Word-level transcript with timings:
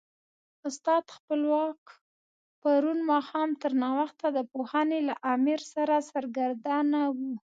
استاد 0.67 1.03
خپلواک 1.15 1.81
پرون 2.61 2.99
ماښام 3.11 3.49
تر 3.61 3.71
ناوخته 3.83 4.27
د 4.33 4.39
پوهنې 4.51 4.99
له 5.09 5.15
امر 5.33 5.59
سره 5.73 5.95
سرګردانه 6.11 6.99
و. 7.17 7.19